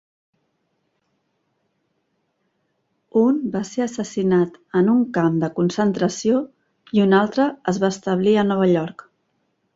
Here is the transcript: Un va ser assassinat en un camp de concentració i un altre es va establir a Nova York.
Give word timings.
Un 3.21 3.37
va 3.57 3.61
ser 3.73 3.83
assassinat 3.85 4.57
en 4.81 4.91
un 4.95 5.05
camp 5.19 5.39
de 5.45 5.51
concentració 5.61 6.41
i 6.99 7.07
un 7.07 7.17
altre 7.21 7.47
es 7.75 7.83
va 7.87 7.93
establir 7.99 8.37
a 8.37 8.49
Nova 8.55 8.73
York. 8.75 9.09